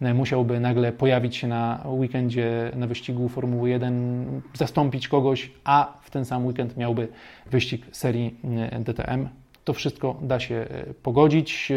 musiałby 0.00 0.60
nagle 0.60 0.92
pojawić 0.92 1.36
się 1.36 1.48
na 1.48 1.84
weekendzie 1.86 2.70
na 2.76 2.86
wyścigu 2.86 3.28
Formuły 3.28 3.70
1, 3.70 4.40
zastąpić 4.54 5.08
kogoś, 5.08 5.50
a 5.64 5.98
w 6.02 6.10
ten 6.10 6.24
sam 6.24 6.46
weekend 6.46 6.76
miałby 6.76 7.08
wyścig 7.50 7.86
serii 7.92 8.40
DTM. 8.80 9.28
To 9.64 9.72
wszystko 9.72 10.16
da 10.22 10.40
się 10.40 10.66
pogodzić. 11.02 11.72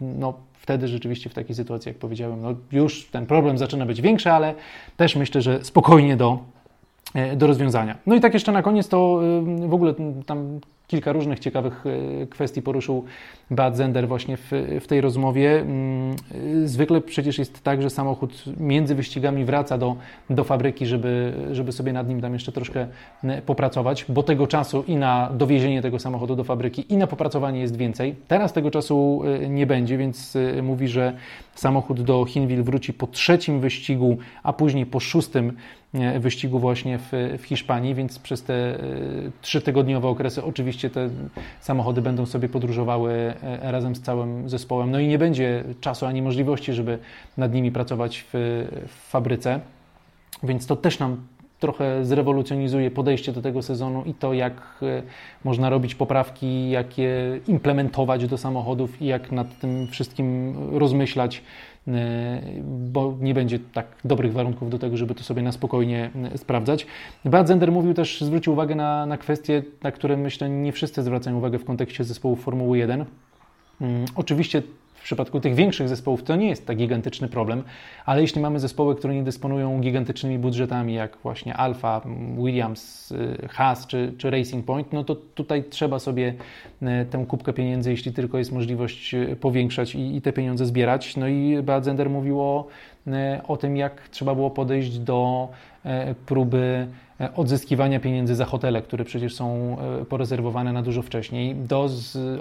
No, 0.00 0.34
wtedy 0.58 0.88
rzeczywiście 0.88 1.30
w 1.30 1.34
takiej 1.34 1.54
sytuacji, 1.54 1.88
jak 1.88 1.98
powiedziałem, 1.98 2.40
no 2.40 2.54
już 2.72 3.06
ten 3.06 3.26
problem 3.26 3.58
zaczyna 3.58 3.86
być 3.86 4.00
większy, 4.00 4.30
ale 4.32 4.54
też 4.96 5.16
myślę, 5.16 5.42
że 5.42 5.64
spokojnie 5.64 6.16
do 6.16 6.38
do 7.36 7.46
rozwiązania. 7.46 7.98
No 8.06 8.14
i 8.14 8.20
tak 8.20 8.34
jeszcze 8.34 8.52
na 8.52 8.62
koniec 8.62 8.88
to 8.88 9.20
e, 9.64 9.68
w 9.68 9.74
ogóle 9.74 9.94
tam 10.26 10.60
kilka 10.86 11.12
różnych 11.12 11.38
ciekawych 11.38 11.84
e, 12.22 12.26
kwestii 12.26 12.62
poruszył 12.62 13.04
Bad 13.50 13.76
Zender 13.76 14.08
właśnie 14.08 14.36
w, 14.36 14.50
w, 14.80 14.86
tej 14.86 15.00
rozmowie. 15.00 15.60
Mm, 15.60 16.16
zwykle 16.64 17.00
przecież 17.00 17.38
jest 17.38 17.62
tak, 17.62 17.82
że 17.82 17.90
samochód 17.90 18.44
między 18.60 18.94
wyścigami 18.94 19.44
wraca 19.44 19.78
do, 19.78 19.96
do 20.30 20.44
fabryki, 20.44 20.86
żeby, 20.86 21.32
żeby 21.52 21.72
sobie 21.72 21.92
nad 21.92 22.08
nim 22.08 22.20
tam 22.20 22.32
jeszcze 22.32 22.52
troszkę 22.52 22.86
popracować, 23.46 24.04
bo 24.08 24.22
tego 24.22 24.46
czasu 24.46 24.84
i 24.86 24.96
na 24.96 25.30
dowiezienie 25.34 25.82
tego 25.82 25.98
samochodu 25.98 26.36
do 26.36 26.44
fabryki 26.44 26.92
i 26.92 26.96
na 26.96 27.06
popracowanie 27.06 27.60
jest 27.60 27.76
więcej. 27.76 28.14
Teraz 28.28 28.52
tego 28.52 28.70
czasu 28.70 29.22
nie 29.48 29.66
będzie, 29.66 29.98
więc 29.98 30.38
mówi, 30.62 30.88
że 30.88 31.12
samochód 31.54 32.02
do 32.02 32.24
Hinwil 32.24 32.62
wróci 32.62 32.92
po 32.92 33.06
trzecim 33.06 33.60
wyścigu, 33.60 34.18
a 34.42 34.52
później 34.52 34.86
po 34.86 35.00
szóstym 35.00 35.52
wyścigu 36.20 36.58
właśnie 36.58 36.98
w, 36.98 37.12
w 37.38 37.44
Hiszpanii, 37.44 37.94
więc 37.94 38.18
przez 38.18 38.42
te 38.42 38.54
e, 38.54 38.78
trzytygodniowe 39.42 40.08
okresy 40.08 40.44
oczywiście 40.44 40.90
te 40.90 41.10
samochody 41.60 42.02
będą 42.02 42.26
sobie 42.26 42.48
podróżowały 42.48 43.12
e, 43.12 43.72
razem 43.72 43.96
z 43.96 44.00
całym 44.00 44.48
zespołem. 44.48 44.90
No 44.90 45.00
i 45.00 45.08
nie 45.08 45.18
będzie 45.18 45.64
czasu 45.80 46.06
ani 46.06 46.22
możliwości, 46.22 46.72
żeby 46.72 46.98
nad 47.36 47.52
nimi 47.52 47.72
pracować 47.72 48.24
w, 48.32 48.34
w 48.86 49.10
fabryce, 49.10 49.60
więc 50.42 50.66
to 50.66 50.76
też 50.76 50.98
nam 50.98 51.16
trochę 51.60 52.04
zrewolucjonizuje 52.04 52.90
podejście 52.90 53.32
do 53.32 53.42
tego 53.42 53.62
sezonu 53.62 54.02
i 54.06 54.14
to, 54.14 54.32
jak 54.32 54.54
e, 54.82 55.02
można 55.44 55.70
robić 55.70 55.94
poprawki, 55.94 56.70
jak 56.70 56.98
je 56.98 57.40
implementować 57.48 58.26
do 58.26 58.38
samochodów 58.38 59.02
i 59.02 59.06
jak 59.06 59.32
nad 59.32 59.58
tym 59.58 59.86
wszystkim 59.86 60.54
rozmyślać 60.78 61.42
E, 61.88 62.42
bo 62.90 63.16
nie 63.20 63.34
będzie 63.34 63.58
tak 63.58 63.86
dobrych 64.04 64.32
warunków 64.32 64.70
do 64.70 64.78
tego, 64.78 64.96
żeby 64.96 65.14
to 65.14 65.22
sobie 65.22 65.42
na 65.42 65.52
spokojnie 65.52 66.10
e, 66.32 66.38
sprawdzać. 66.38 66.86
Bad 67.24 67.48
Zender 67.48 67.72
mówił 67.72 67.94
też, 67.94 68.20
zwrócił 68.20 68.52
uwagę 68.52 68.74
na, 68.74 69.06
na 69.06 69.18
kwestie, 69.18 69.62
na 69.82 69.92
które 69.92 70.16
myślę 70.16 70.50
nie 70.50 70.72
wszyscy 70.72 71.02
zwracają 71.02 71.36
uwagę 71.36 71.58
w 71.58 71.64
kontekście 71.64 72.04
zespołu 72.04 72.36
Formuły 72.36 72.78
1. 72.78 73.04
Mm, 73.80 74.04
oczywiście 74.14 74.62
przypadku 75.08 75.40
tych 75.40 75.54
większych 75.54 75.88
zespołów 75.88 76.22
to 76.22 76.36
nie 76.36 76.48
jest 76.48 76.66
tak 76.66 76.76
gigantyczny 76.76 77.28
problem, 77.28 77.62
ale 78.04 78.22
jeśli 78.22 78.40
mamy 78.40 78.60
zespoły, 78.60 78.96
które 78.96 79.14
nie 79.14 79.22
dysponują 79.22 79.80
gigantycznymi 79.80 80.38
budżetami, 80.38 80.94
jak 80.94 81.18
właśnie 81.22 81.54
Alfa, 81.54 82.00
Williams, 82.36 83.12
y, 83.12 83.48
Haas 83.48 83.86
czy, 83.86 84.12
czy 84.18 84.30
Racing 84.30 84.66
Point, 84.66 84.92
no 84.92 85.04
to 85.04 85.14
tutaj 85.14 85.64
trzeba 85.70 85.98
sobie 85.98 86.34
y, 86.82 87.06
tę 87.10 87.24
kubkę 87.28 87.52
pieniędzy, 87.52 87.90
jeśli 87.90 88.12
tylko 88.12 88.38
jest 88.38 88.52
możliwość, 88.52 89.14
y, 89.14 89.36
powiększać 89.36 89.94
i, 89.94 90.16
i 90.16 90.22
te 90.22 90.32
pieniądze 90.32 90.66
zbierać. 90.66 91.16
No 91.16 91.28
i 91.28 91.62
Badzender 91.62 92.10
mówił 92.10 92.40
o, 92.40 92.66
o 93.48 93.56
tym, 93.56 93.76
jak 93.76 94.08
trzeba 94.08 94.34
było 94.34 94.50
podejść 94.50 94.98
do 94.98 95.48
próby 96.26 96.86
odzyskiwania 97.34 98.00
pieniędzy 98.00 98.34
za 98.34 98.44
hotele, 98.44 98.82
które 98.82 99.04
przecież 99.04 99.34
są 99.34 99.76
e, 100.00 100.04
porezerwowane 100.04 100.72
na 100.72 100.82
dużo 100.82 101.02
wcześniej, 101.02 101.54
do 101.54 101.88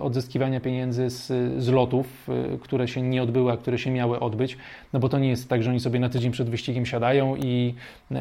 odzyskiwania 0.01 0.60
pieniędzy 0.60 1.10
z, 1.10 1.27
z 1.63 1.67
lotów, 1.67 2.27
e, 2.29 2.57
które 2.57 2.88
się 2.88 3.01
nie 3.01 3.24
odbyły, 3.24 3.51
a 3.51 3.57
które 3.57 3.77
się 3.77 3.91
miały 3.91 4.19
odbyć, 4.19 4.57
no 4.93 5.00
bo 5.00 5.10
to 5.10 5.19
nie 5.19 5.29
jest 5.29 5.50
tak, 5.50 5.63
że 5.63 5.69
oni 5.69 5.79
sobie 5.79 6.00
na 6.00 6.10
tydzień 6.10 6.31
przed 6.31 6.50
wyścigiem 6.50 6.86
siadają 6.86 7.36
i 7.36 7.74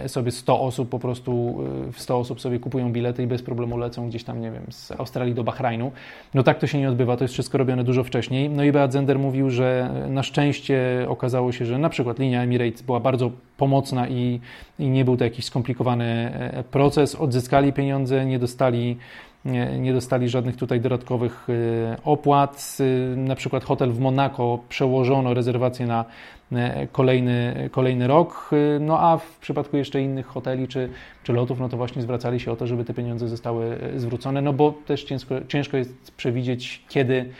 sobie 0.06 0.32
100 0.32 0.60
osób 0.60 0.88
po 0.88 0.98
prostu, 0.98 1.58
100 1.96 2.18
osób 2.18 2.40
sobie 2.40 2.58
kupują 2.58 2.92
bilety 2.92 3.22
i 3.22 3.26
bez 3.26 3.42
problemu 3.42 3.76
lecą 3.76 4.08
gdzieś 4.08 4.24
tam, 4.24 4.40
nie 4.40 4.50
wiem, 4.50 4.62
z 4.70 4.90
Australii 4.90 5.34
do 5.34 5.44
Bahrajnu. 5.44 5.92
No 6.34 6.42
tak 6.42 6.58
to 6.58 6.66
się 6.66 6.78
nie 6.78 6.88
odbywa, 6.88 7.16
to 7.16 7.24
jest 7.24 7.34
wszystko 7.34 7.58
robione 7.58 7.84
dużo 7.84 8.04
wcześniej. 8.04 8.50
No 8.50 8.64
i 8.64 8.72
Beat 8.72 8.92
Zender 8.92 9.18
mówił, 9.18 9.50
że 9.50 9.90
na 10.08 10.22
szczęście 10.22 11.06
okazało 11.08 11.52
się, 11.52 11.64
że 11.64 11.78
na 11.78 11.88
przykład 11.88 12.18
linia 12.18 12.42
Emirates 12.42 12.82
była 12.82 13.00
bardzo 13.00 13.30
pomocna 13.56 14.08
i, 14.08 14.40
i 14.78 14.88
nie 14.88 15.04
był 15.04 15.16
to 15.16 15.24
jakiś 15.24 15.44
skomplikowany 15.44 16.32
proces, 16.70 17.14
odzyskali 17.14 17.72
pieniądze, 17.72 18.26
nie 18.26 18.38
dostali, 18.38 18.96
nie, 19.44 19.78
nie 19.78 19.92
dostali 19.92 20.28
żadnych 20.28 20.56
tutaj 20.56 20.80
dodatkowych 20.80 21.48
y, 21.48 21.96
opłat. 22.04 22.76
Y, 22.80 23.16
na 23.16 23.34
przykład 23.34 23.64
hotel 23.64 23.90
w 23.90 24.00
Monako 24.00 24.58
przełożono 24.68 25.34
rezerwację 25.34 25.86
na 25.86 26.04
y, 26.52 26.56
kolejny, 26.92 27.68
kolejny 27.72 28.06
rok, 28.06 28.50
no 28.80 29.00
a 29.00 29.18
w 29.18 29.38
przypadku 29.38 29.76
jeszcze 29.76 30.02
innych 30.02 30.26
hoteli 30.26 30.68
czy, 30.68 30.88
czy 31.22 31.32
lotów, 31.32 31.60
no 31.60 31.68
to 31.68 31.76
właśnie 31.76 32.02
zwracali 32.02 32.40
się 32.40 32.52
o 32.52 32.56
to, 32.56 32.66
żeby 32.66 32.84
te 32.84 32.94
pieniądze 32.94 33.28
zostały 33.28 33.78
zwrócone, 33.96 34.42
no 34.42 34.52
bo 34.52 34.74
też 34.86 35.04
ciężko, 35.04 35.34
ciężko 35.48 35.76
jest 35.76 36.12
przewidzieć, 36.16 36.82
kiedy 36.88 37.30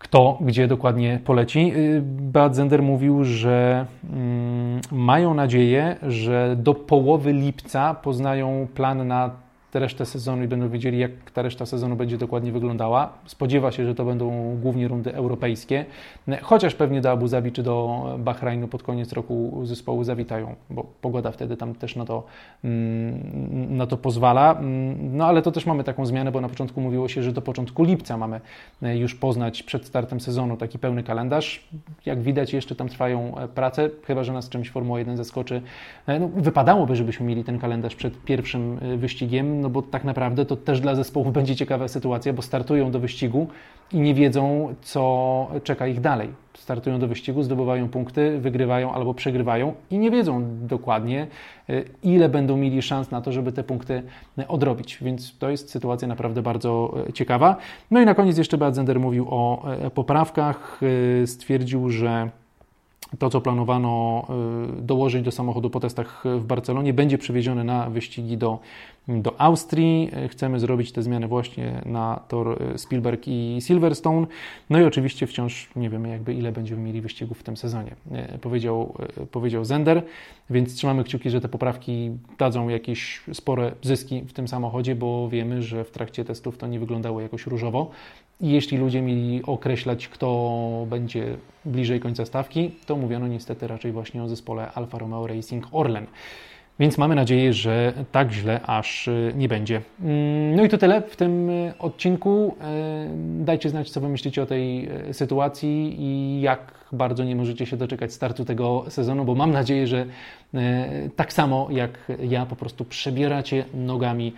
kto 0.00 0.38
gdzie 0.40 0.68
dokładnie 0.68 1.20
poleci. 1.24 1.72
Y, 1.76 2.02
Beat 2.04 2.56
Zender 2.56 2.82
mówił, 2.82 3.24
że 3.24 3.86
mm, 4.12 4.80
mają 4.92 5.34
nadzieję, 5.34 5.96
że 6.02 6.56
do 6.58 6.74
połowy 6.74 7.32
lipca 7.32 7.94
poznają 7.94 8.68
plan 8.74 9.08
na 9.08 9.30
tę 9.70 9.78
resztę 9.78 10.06
sezonu 10.06 10.44
i 10.44 10.48
będą 10.48 10.68
wiedzieli, 10.68 10.98
jak 10.98 11.10
ta 11.34 11.42
reszta 11.42 11.66
sezonu 11.66 11.96
będzie 11.96 12.18
dokładnie 12.18 12.52
wyglądała. 12.52 13.12
Spodziewa 13.26 13.72
się, 13.72 13.86
że 13.86 13.94
to 13.94 14.04
będą 14.04 14.56
głównie 14.62 14.88
rundy 14.88 15.14
europejskie, 15.14 15.84
chociaż 16.42 16.74
pewnie 16.74 17.00
do 17.00 17.10
Abu 17.10 17.28
Zabi 17.28 17.52
czy 17.52 17.62
do 17.62 18.04
Bahrajnu 18.18 18.68
pod 18.68 18.82
koniec 18.82 19.12
roku 19.12 19.60
zespoły 19.64 20.04
zawitają, 20.04 20.54
bo 20.70 20.84
pogoda 21.00 21.30
wtedy 21.30 21.56
tam 21.56 21.74
też 21.74 21.96
na 21.96 22.04
to, 22.04 22.22
mm, 22.64 23.76
na 23.76 23.86
to 23.86 23.96
pozwala. 23.96 24.52
Mm, 24.58 25.16
no 25.16 25.26
ale 25.26 25.42
to 25.42 25.52
też 25.52 25.66
mamy 25.66 25.84
taką 25.84 26.06
zmianę, 26.06 26.32
bo 26.32 26.40
na 26.40 26.48
początku 26.48 26.80
mówiło 26.80 27.08
się, 27.08 27.22
że 27.22 27.32
do 27.32 27.42
początku 27.42 27.84
lipca 27.84 28.16
mamy 28.16 28.40
e, 28.82 28.98
już 28.98 29.14
poznać 29.14 29.62
przed 29.62 29.86
startem 29.86 30.20
sezonu 30.20 30.56
taki 30.56 30.78
pełny 30.78 31.02
kalendarz. 31.02 31.68
Jak 32.06 32.22
widać, 32.22 32.52
jeszcze 32.52 32.74
tam 32.74 32.88
trwają 32.88 33.38
e, 33.38 33.48
prace, 33.48 33.90
chyba 34.04 34.24
że 34.24 34.32
nas 34.32 34.48
czymś 34.48 34.70
Formuła 34.70 34.98
1 34.98 35.16
zaskoczy. 35.16 35.62
E, 36.06 36.20
no, 36.20 36.28
wypadałoby, 36.28 36.96
żebyśmy 36.96 37.26
mieli 37.26 37.44
ten 37.44 37.58
kalendarz 37.58 37.94
przed 37.94 38.24
pierwszym 38.24 38.78
wyścigiem, 38.98 39.59
no 39.60 39.70
bo 39.70 39.82
tak 39.82 40.04
naprawdę 40.04 40.46
to 40.46 40.56
też 40.56 40.80
dla 40.80 40.94
zespołu 40.94 41.32
będzie 41.40 41.56
ciekawa 41.56 41.88
sytuacja, 41.88 42.32
bo 42.32 42.42
startują 42.42 42.90
do 42.90 43.00
wyścigu 43.00 43.48
i 43.92 44.00
nie 44.00 44.14
wiedzą, 44.14 44.74
co 44.82 45.48
czeka 45.64 45.86
ich 45.86 46.00
dalej. 46.00 46.28
Startują 46.54 46.98
do 46.98 47.08
wyścigu, 47.08 47.42
zdobywają 47.42 47.88
punkty, 47.88 48.38
wygrywają 48.38 48.92
albo 48.92 49.14
przegrywają 49.14 49.74
i 49.90 49.98
nie 49.98 50.10
wiedzą 50.10 50.44
dokładnie, 50.66 51.26
y, 51.70 51.84
ile 52.02 52.28
będą 52.28 52.56
mieli 52.56 52.82
szans 52.82 53.10
na 53.10 53.20
to, 53.20 53.32
żeby 53.32 53.52
te 53.52 53.64
punkty 53.64 54.02
odrobić. 54.48 54.98
Więc 55.02 55.38
to 55.38 55.50
jest 55.50 55.70
sytuacja 55.70 56.08
naprawdę 56.08 56.42
bardzo 56.42 56.94
y, 57.08 57.12
ciekawa. 57.12 57.56
No 57.90 58.00
i 58.00 58.06
na 58.06 58.14
koniec 58.14 58.38
jeszcze 58.38 58.58
Beat 58.58 58.74
Zender 58.74 59.00
mówił 59.00 59.26
o 59.30 59.64
y, 59.86 59.90
poprawkach. 59.90 60.80
Stwierdził, 61.26 61.90
że 61.90 62.30
to, 63.18 63.30
co 63.30 63.40
planowano 63.40 64.26
dołożyć 64.78 65.22
do 65.22 65.30
samochodu 65.30 65.70
po 65.70 65.80
testach 65.80 66.24
w 66.24 66.44
Barcelonie, 66.44 66.94
będzie 66.94 67.18
przewiezione 67.18 67.64
na 67.64 67.90
wyścigi 67.90 68.36
do 68.36 68.58
do 69.08 69.40
Austrii. 69.40 70.10
Chcemy 70.28 70.60
zrobić 70.60 70.92
te 70.92 71.02
zmiany 71.02 71.28
właśnie 71.28 71.82
na 71.86 72.20
tor 72.28 72.58
Spielberg 72.76 73.22
i 73.26 73.58
Silverstone. 73.60 74.26
No 74.70 74.80
i 74.80 74.84
oczywiście 74.84 75.26
wciąż 75.26 75.68
nie 75.76 75.90
wiemy 75.90 76.08
jakby 76.08 76.34
ile 76.34 76.52
będziemy 76.52 76.82
mieli 76.82 77.00
wyścigów 77.00 77.40
w 77.40 77.42
tym 77.42 77.56
sezonie, 77.56 77.94
e, 78.12 78.38
powiedział, 78.38 78.94
powiedział 79.30 79.64
Zender, 79.64 80.02
więc 80.50 80.74
trzymamy 80.74 81.04
kciuki, 81.04 81.30
że 81.30 81.40
te 81.40 81.48
poprawki 81.48 82.10
dadzą 82.38 82.68
jakieś 82.68 83.22
spore 83.32 83.72
zyski 83.82 84.22
w 84.22 84.32
tym 84.32 84.48
samochodzie, 84.48 84.94
bo 84.94 85.28
wiemy, 85.28 85.62
że 85.62 85.84
w 85.84 85.90
trakcie 85.90 86.24
testów 86.24 86.58
to 86.58 86.66
nie 86.66 86.80
wyglądało 86.80 87.20
jakoś 87.20 87.46
różowo. 87.46 87.90
Jeśli 88.40 88.78
ludzie 88.78 89.02
mieli 89.02 89.42
określać, 89.46 90.08
kto 90.08 90.86
będzie 90.90 91.36
bliżej 91.64 92.00
końca 92.00 92.26
stawki, 92.26 92.70
to 92.86 92.96
mówiono 92.96 93.28
niestety 93.28 93.66
raczej 93.66 93.92
właśnie 93.92 94.22
o 94.22 94.28
zespole 94.28 94.72
Alfa 94.74 94.98
Romeo 94.98 95.26
Racing 95.26 95.66
Orlen. 95.72 96.06
Więc 96.80 96.98
mamy 96.98 97.14
nadzieję, 97.14 97.52
że 97.52 97.92
tak 98.12 98.32
źle 98.32 98.60
aż 98.62 99.08
y, 99.08 99.32
nie 99.36 99.48
będzie. 99.48 99.80
Mm, 100.00 100.56
no 100.56 100.64
i 100.64 100.68
to 100.68 100.78
tyle 100.78 101.02
w 101.02 101.16
tym 101.16 101.50
y, 101.50 101.72
odcinku. 101.78 102.56
Y, 103.40 103.44
dajcie 103.44 103.68
znać, 103.70 103.90
co 103.90 104.00
Wy 104.00 104.08
myślicie 104.08 104.42
o 104.42 104.46
tej 104.46 104.88
sytuacji 105.12 105.96
i 105.98 106.40
jak 106.40 106.74
bardzo 106.92 107.24
nie 107.24 107.36
możecie 107.36 107.66
się 107.66 107.76
doczekać 107.76 108.12
startu 108.12 108.44
tego 108.44 108.84
sezonu, 108.88 109.24
bo 109.24 109.34
mam 109.34 109.50
nadzieję, 109.50 109.86
że 109.86 110.06
tak 111.16 111.32
samo 111.32 111.68
jak 111.70 111.90
ja 112.28 112.46
po 112.46 112.56
prostu 112.56 112.84
przebieracie 112.84 113.64
nogami 113.74 114.32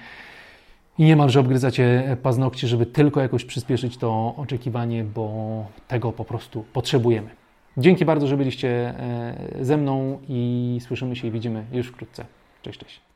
i 0.99 1.05
niemalże 1.05 1.41
obgryzacie 1.41 2.17
paznokcie, 2.23 2.69
żeby 2.69 2.87
tylko 2.87 3.21
jakoś 3.21 3.45
przyspieszyć 3.45 3.97
to 3.97 4.35
oczekiwanie, 4.37 5.05
bo 5.05 5.67
tego 5.89 6.13
po 6.13 6.25
prostu 6.25 6.65
potrzebujemy. 6.73 7.31
Dzięki 7.77 8.05
bardzo, 8.05 8.27
że 8.27 8.37
byliście 8.37 8.69
e, 8.69 9.35
ze 9.61 9.77
mną 9.77 10.19
i 10.29 10.79
słyszymy 10.87 11.17
się 11.17 11.29
i 11.29 11.31
widzimy 11.31 11.65
już 11.73 11.87
wkrótce. 11.87 12.25
Cześć, 12.63 12.79
cześć. 12.79 13.12